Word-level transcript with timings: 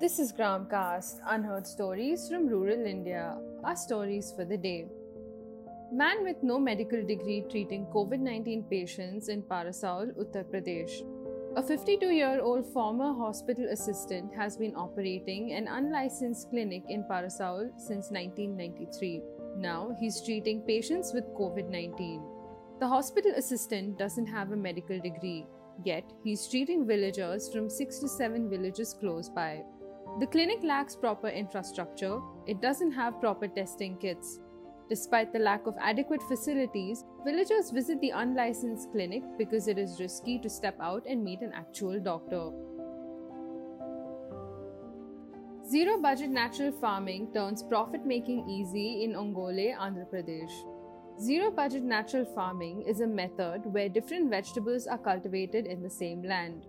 This 0.00 0.20
is 0.20 0.32
Gramcast, 0.32 1.18
unheard 1.26 1.66
stories 1.66 2.28
from 2.28 2.46
rural 2.46 2.86
India. 2.86 3.36
Our 3.64 3.74
stories 3.74 4.32
for 4.36 4.44
the 4.44 4.56
day. 4.56 4.86
Man 5.92 6.22
with 6.22 6.36
no 6.40 6.60
medical 6.60 7.04
degree 7.04 7.44
treating 7.50 7.84
COVID 7.86 8.20
19 8.20 8.62
patients 8.70 9.28
in 9.28 9.42
Parasaul, 9.42 10.12
Uttar 10.16 10.44
Pradesh. 10.52 10.92
A 11.56 11.62
52 11.64 12.10
year 12.10 12.40
old 12.40 12.64
former 12.72 13.12
hospital 13.12 13.66
assistant 13.72 14.32
has 14.36 14.56
been 14.56 14.76
operating 14.76 15.54
an 15.54 15.66
unlicensed 15.66 16.48
clinic 16.50 16.84
in 16.88 17.02
Parasaul 17.10 17.68
since 17.76 18.12
1993. 18.12 19.20
Now 19.56 19.96
he's 19.98 20.22
treating 20.24 20.60
patients 20.60 21.12
with 21.12 21.24
COVID 21.40 21.68
19. 21.68 22.22
The 22.78 22.86
hospital 22.86 23.32
assistant 23.36 23.98
doesn't 23.98 24.28
have 24.28 24.52
a 24.52 24.62
medical 24.68 25.00
degree, 25.00 25.48
yet 25.84 26.04
he's 26.22 26.46
treating 26.46 26.86
villagers 26.86 27.48
from 27.52 27.68
6 27.68 27.98
to 27.98 28.08
7 28.08 28.48
villages 28.48 28.94
close 29.00 29.28
by. 29.28 29.64
The 30.18 30.26
clinic 30.26 30.64
lacks 30.64 30.96
proper 30.96 31.28
infrastructure, 31.28 32.18
it 32.44 32.60
doesn't 32.60 32.90
have 32.90 33.20
proper 33.20 33.46
testing 33.46 33.96
kits. 33.98 34.40
Despite 34.88 35.32
the 35.32 35.38
lack 35.38 35.68
of 35.68 35.76
adequate 35.80 36.22
facilities, 36.24 37.04
villagers 37.24 37.70
visit 37.70 38.00
the 38.00 38.10
unlicensed 38.10 38.90
clinic 38.90 39.22
because 39.38 39.68
it 39.68 39.78
is 39.78 40.00
risky 40.00 40.40
to 40.40 40.50
step 40.50 40.76
out 40.80 41.04
and 41.06 41.22
meet 41.22 41.40
an 41.42 41.52
actual 41.52 42.00
doctor. 42.00 42.50
Zero 45.64 46.00
budget 46.00 46.30
natural 46.30 46.72
farming 46.72 47.28
turns 47.32 47.62
profit 47.62 48.04
making 48.04 48.48
easy 48.48 49.04
in 49.04 49.12
Ongole, 49.12 49.76
Andhra 49.78 50.10
Pradesh. 50.12 50.50
Zero 51.20 51.52
budget 51.52 51.84
natural 51.84 52.24
farming 52.24 52.82
is 52.82 53.02
a 53.02 53.06
method 53.06 53.60
where 53.66 53.88
different 53.88 54.30
vegetables 54.30 54.88
are 54.88 54.98
cultivated 54.98 55.66
in 55.66 55.80
the 55.80 55.90
same 55.90 56.24
land. 56.24 56.66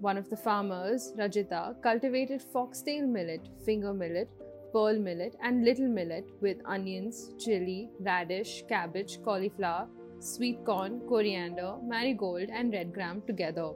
One 0.00 0.16
of 0.16 0.30
the 0.30 0.36
farmers, 0.36 1.12
Rajita, 1.18 1.82
cultivated 1.82 2.40
foxtail 2.40 3.04
millet, 3.04 3.48
finger 3.64 3.92
millet, 3.92 4.28
pearl 4.72 4.96
millet, 4.96 5.34
and 5.42 5.64
little 5.64 5.88
millet 5.88 6.24
with 6.40 6.58
onions, 6.64 7.32
chili, 7.36 7.90
radish, 7.98 8.62
cabbage, 8.68 9.20
cauliflower, 9.24 9.88
sweet 10.20 10.64
corn, 10.64 11.00
coriander, 11.08 11.74
marigold, 11.82 12.48
and 12.50 12.72
red 12.72 12.94
gram 12.94 13.22
together. 13.26 13.72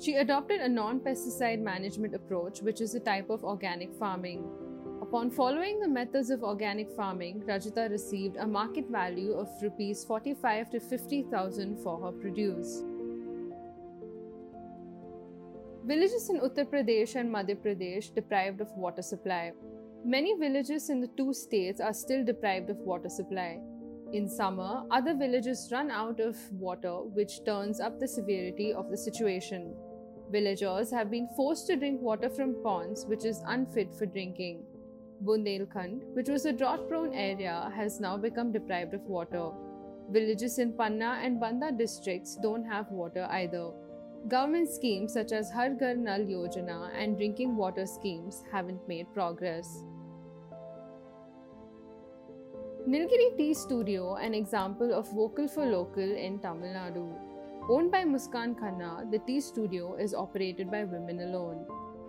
She 0.00 0.16
adopted 0.16 0.60
a 0.60 0.68
non 0.68 0.98
pesticide 0.98 1.60
management 1.60 2.16
approach, 2.16 2.62
which 2.62 2.80
is 2.80 2.96
a 2.96 3.00
type 3.00 3.30
of 3.30 3.44
organic 3.44 3.94
farming. 3.94 4.44
Upon 5.02 5.30
following 5.30 5.78
the 5.78 5.88
methods 5.88 6.30
of 6.30 6.42
organic 6.42 6.90
farming, 6.96 7.42
Rajita 7.46 7.90
received 7.90 8.36
a 8.38 8.46
market 8.46 8.88
value 8.88 9.34
of 9.34 9.48
rupees 9.62 10.04
45 10.04 10.70
to 10.70 10.80
50,000 10.80 11.78
for 11.78 12.00
her 12.00 12.12
produce. 12.12 12.82
Villages 15.86 16.28
in 16.28 16.38
Uttar 16.40 16.66
Pradesh 16.66 17.14
and 17.16 17.34
Madhya 17.34 17.56
Pradesh 17.56 18.14
deprived 18.14 18.60
of 18.60 18.70
water 18.76 19.00
supply. 19.00 19.52
Many 20.04 20.34
villages 20.34 20.90
in 20.90 21.00
the 21.00 21.08
two 21.16 21.32
states 21.32 21.80
are 21.80 21.94
still 21.94 22.22
deprived 22.22 22.68
of 22.68 22.76
water 22.76 23.08
supply. 23.08 23.60
In 24.12 24.28
summer, 24.28 24.84
other 24.90 25.14
villages 25.14 25.70
run 25.72 25.90
out 25.90 26.20
of 26.20 26.36
water, 26.52 26.92
which 27.00 27.44
turns 27.46 27.80
up 27.80 27.98
the 27.98 28.06
severity 28.06 28.74
of 28.74 28.90
the 28.90 28.96
situation. 28.96 29.74
Villagers 30.30 30.90
have 30.90 31.10
been 31.10 31.28
forced 31.34 31.66
to 31.68 31.76
drink 31.76 32.02
water 32.02 32.28
from 32.28 32.62
ponds, 32.62 33.06
which 33.06 33.24
is 33.24 33.42
unfit 33.46 33.94
for 33.94 34.04
drinking. 34.04 34.62
Bundelkhand, 35.24 36.02
which 36.14 36.28
was 36.28 36.44
a 36.44 36.52
drought 36.52 36.88
prone 36.90 37.14
area, 37.14 37.72
has 37.74 38.00
now 38.00 38.18
become 38.18 38.52
deprived 38.52 38.92
of 38.92 39.00
water. 39.02 39.50
Villages 40.10 40.58
in 40.58 40.74
Panna 40.74 41.20
and 41.22 41.40
Banda 41.40 41.72
districts 41.72 42.36
don't 42.42 42.64
have 42.64 42.90
water 42.90 43.26
either. 43.30 43.70
Government 44.28 44.68
schemes 44.68 45.14
such 45.14 45.32
as 45.32 45.50
Har 45.50 45.70
Ghar 45.70 45.94
Nal 45.94 46.20
Yojana 46.20 46.90
and 46.94 47.16
drinking 47.16 47.56
water 47.56 47.86
schemes 47.86 48.44
haven't 48.52 48.86
made 48.86 49.12
progress. 49.14 49.82
Nilgiri 52.86 53.36
Tea 53.36 53.54
Studio, 53.54 54.16
an 54.16 54.34
example 54.34 54.92
of 54.92 55.10
vocal 55.12 55.48
for 55.48 55.64
local 55.64 56.16
in 56.26 56.38
Tamil 56.38 56.72
Nadu. 56.74 57.08
Owned 57.68 57.90
by 57.90 58.04
Muskan 58.04 58.54
Khanna, 58.58 59.10
the 59.10 59.18
tea 59.20 59.40
studio 59.40 59.94
is 59.96 60.14
operated 60.14 60.70
by 60.70 60.84
women 60.84 61.20
alone. 61.20 61.66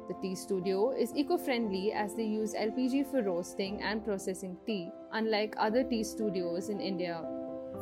The 0.08 0.16
tea 0.22 0.36
studio 0.36 0.92
is 0.92 1.14
eco 1.16 1.38
friendly 1.38 1.92
as 1.94 2.16
they 2.16 2.26
use 2.26 2.54
LPG 2.54 3.10
for 3.10 3.24
roasting 3.24 3.82
and 3.82 4.04
processing 4.04 4.58
tea, 4.66 4.92
unlike 5.14 5.56
other 5.58 5.84
tea 5.84 6.04
studios 6.04 6.70
in 6.70 6.80
India. 6.80 7.22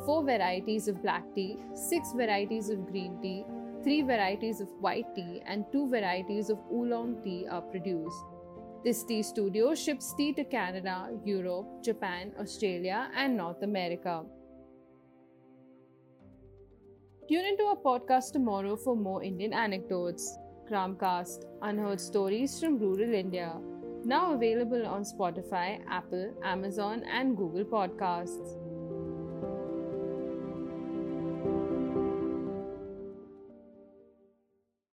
Four 0.06 0.22
varieties 0.24 0.86
of 0.88 1.02
black 1.02 1.24
tea, 1.34 1.58
six 1.74 2.12
varieties 2.12 2.70
of 2.70 2.86
green 2.86 3.20
tea, 3.20 3.44
Three 3.82 4.02
varieties 4.02 4.60
of 4.60 4.68
white 4.80 5.14
tea 5.14 5.42
and 5.46 5.64
two 5.72 5.88
varieties 5.88 6.50
of 6.50 6.58
oolong 6.70 7.22
tea 7.24 7.46
are 7.50 7.62
produced. 7.62 8.24
This 8.84 9.02
tea 9.04 9.22
studio 9.22 9.74
ships 9.74 10.12
tea 10.14 10.34
to 10.34 10.44
Canada, 10.44 11.08
Europe, 11.24 11.82
Japan, 11.82 12.32
Australia, 12.38 13.10
and 13.16 13.38
North 13.38 13.62
America. 13.62 14.22
Tune 17.26 17.46
into 17.46 17.64
our 17.64 17.76
podcast 17.76 18.32
tomorrow 18.32 18.76
for 18.76 18.96
more 18.96 19.22
Indian 19.22 19.54
anecdotes. 19.54 20.36
Gramcast, 20.70 21.46
unheard 21.62 22.00
stories 22.00 22.60
from 22.60 22.78
rural 22.78 23.14
India. 23.14 23.54
Now 24.04 24.34
available 24.34 24.86
on 24.86 25.04
Spotify, 25.04 25.80
Apple, 25.88 26.34
Amazon, 26.42 27.02
and 27.04 27.36
Google 27.36 27.64
Podcasts. 27.64 28.59